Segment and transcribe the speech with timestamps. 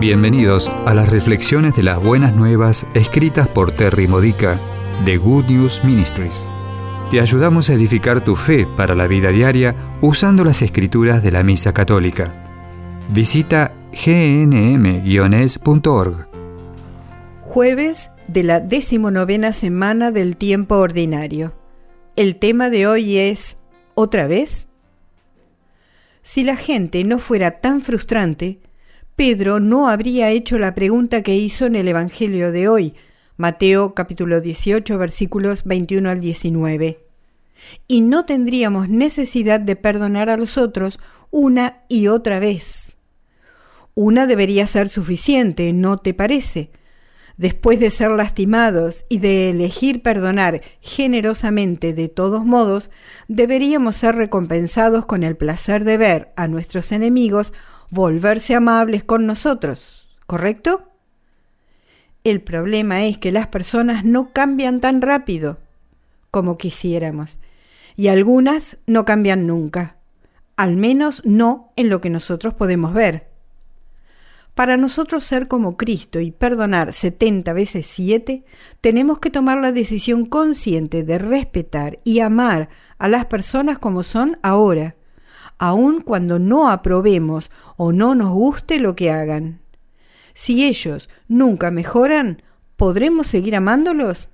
[0.00, 4.56] Bienvenidos a las reflexiones de las buenas nuevas escritas por Terry Modica
[5.04, 6.48] de Good News Ministries.
[7.10, 11.42] Te ayudamos a edificar tu fe para la vida diaria usando las escrituras de la
[11.42, 12.32] Misa Católica.
[13.08, 15.08] Visita gnm-es.org.
[17.42, 21.54] Jueves de la decimonovena semana del tiempo ordinario.
[22.14, 23.56] El tema de hoy es
[23.94, 24.68] ¿Otra vez?
[26.22, 28.60] Si la gente no fuera tan frustrante,
[29.18, 32.94] Pedro no habría hecho la pregunta que hizo en el Evangelio de hoy,
[33.36, 37.00] Mateo capítulo 18 versículos 21 al 19.
[37.88, 41.00] Y no tendríamos necesidad de perdonar a los otros
[41.32, 42.94] una y otra vez.
[43.96, 46.70] Una debería ser suficiente, ¿no te parece?
[47.38, 52.90] Después de ser lastimados y de elegir perdonar generosamente de todos modos,
[53.28, 57.52] deberíamos ser recompensados con el placer de ver a nuestros enemigos
[57.90, 60.90] volverse amables con nosotros, ¿correcto?
[62.24, 65.58] El problema es que las personas no cambian tan rápido
[66.32, 67.38] como quisiéramos,
[67.96, 69.96] y algunas no cambian nunca,
[70.56, 73.27] al menos no en lo que nosotros podemos ver.
[74.58, 78.42] Para nosotros ser como Cristo y perdonar 70 veces 7,
[78.80, 84.36] tenemos que tomar la decisión consciente de respetar y amar a las personas como son
[84.42, 84.96] ahora,
[85.58, 89.60] aun cuando no aprobemos o no nos guste lo que hagan.
[90.34, 92.42] Si ellos nunca mejoran,
[92.74, 94.30] ¿podremos seguir amándolos?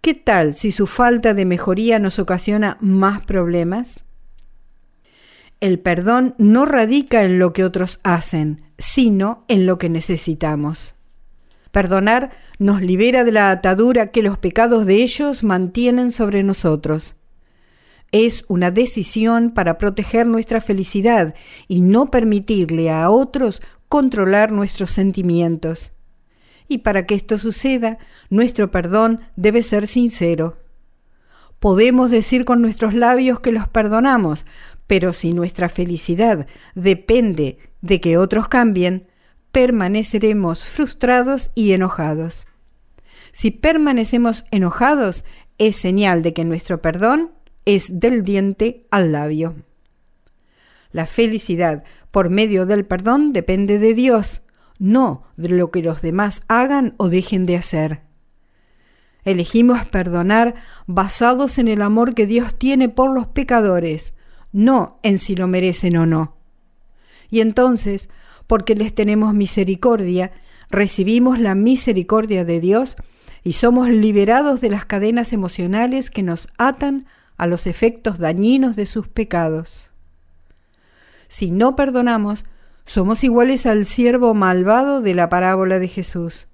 [0.00, 4.04] ¿Qué tal si su falta de mejoría nos ocasiona más problemas?
[5.60, 10.94] El perdón no radica en lo que otros hacen, sino en lo que necesitamos.
[11.70, 17.16] Perdonar nos libera de la atadura que los pecados de ellos mantienen sobre nosotros.
[18.10, 21.34] Es una decisión para proteger nuestra felicidad
[21.68, 25.92] y no permitirle a otros controlar nuestros sentimientos.
[26.68, 27.98] Y para que esto suceda,
[28.30, 30.56] nuestro perdón debe ser sincero.
[31.60, 34.46] Podemos decir con nuestros labios que los perdonamos,
[34.86, 39.06] pero si nuestra felicidad depende de que otros cambien,
[39.52, 42.46] permaneceremos frustrados y enojados.
[43.30, 45.24] Si permanecemos enojados,
[45.58, 47.30] es señal de que nuestro perdón
[47.66, 49.54] es del diente al labio.
[50.92, 54.40] La felicidad por medio del perdón depende de Dios,
[54.78, 58.09] no de lo que los demás hagan o dejen de hacer.
[59.24, 60.54] Elegimos perdonar
[60.86, 64.14] basados en el amor que Dios tiene por los pecadores,
[64.52, 66.36] no en si lo merecen o no.
[67.30, 68.08] Y entonces,
[68.46, 70.32] porque les tenemos misericordia,
[70.70, 72.96] recibimos la misericordia de Dios
[73.42, 77.04] y somos liberados de las cadenas emocionales que nos atan
[77.36, 79.90] a los efectos dañinos de sus pecados.
[81.28, 82.44] Si no perdonamos,
[82.86, 86.48] somos iguales al siervo malvado de la parábola de Jesús.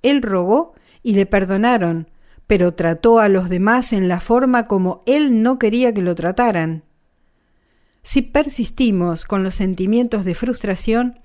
[0.00, 2.08] Él rogó y le perdonaron,
[2.46, 6.84] pero trató a los demás en la forma como él no quería que lo trataran.
[8.02, 11.20] Si persistimos con los sentimientos de frustración,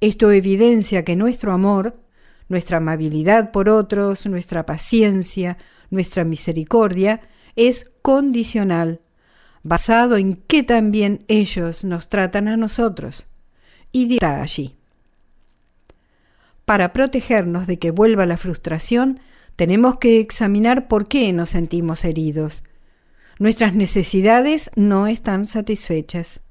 [0.00, 2.00] esto evidencia que nuestro amor,
[2.48, 5.56] nuestra amabilidad por otros, nuestra paciencia,
[5.90, 7.20] nuestra misericordia,
[7.56, 9.00] es condicional,
[9.62, 13.26] basado en que también ellos nos tratan a nosotros.
[13.90, 14.77] Y está allí.
[16.68, 19.20] Para protegernos de que vuelva la frustración,
[19.56, 22.62] tenemos que examinar por qué nos sentimos heridos.
[23.38, 26.42] Nuestras necesidades no están satisfechas.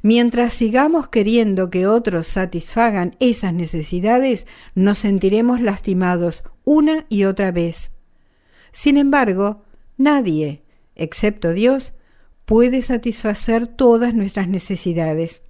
[0.00, 7.90] Mientras sigamos queriendo que otros satisfagan esas necesidades, nos sentiremos lastimados una y otra vez.
[8.70, 9.64] Sin embargo,
[9.96, 10.62] Nadie,
[10.94, 11.94] excepto Dios,
[12.44, 15.42] puede satisfacer todas nuestras necesidades.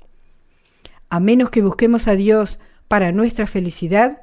[1.11, 2.59] A menos que busquemos a Dios
[2.91, 4.23] para nuestra felicidad,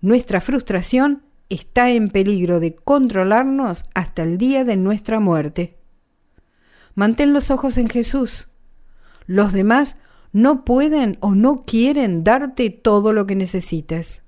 [0.00, 5.76] nuestra frustración está en peligro de controlarnos hasta el día de nuestra muerte.
[6.94, 8.48] Mantén los ojos en Jesús.
[9.26, 9.98] Los demás
[10.32, 14.22] no pueden o no quieren darte todo lo que necesitas.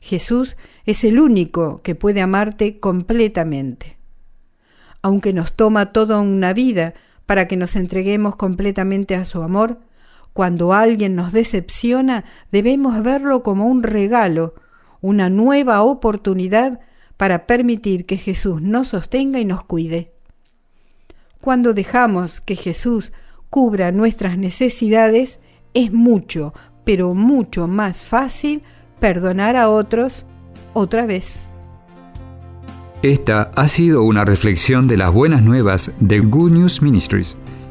[0.00, 0.56] Jesús
[0.86, 4.00] es el único que puede amarte completamente
[5.02, 6.94] aunque nos toma toda una vida
[7.26, 9.80] para que nos entreguemos completamente a su amor,
[10.32, 14.54] cuando alguien nos decepciona debemos verlo como un regalo,
[15.00, 16.80] una nueva oportunidad
[17.16, 20.12] para permitir que Jesús nos sostenga y nos cuide.
[21.40, 23.12] Cuando dejamos que Jesús
[23.48, 25.40] cubra nuestras necesidades,
[25.74, 26.54] es mucho,
[26.84, 28.62] pero mucho más fácil
[29.00, 30.26] perdonar a otros
[30.72, 31.52] otra vez.
[33.02, 37.36] Esta ha sido una reflexión de las buenas nuevas de Good News Ministries,